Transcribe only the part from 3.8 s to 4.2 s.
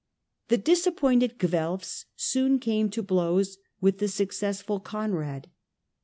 with the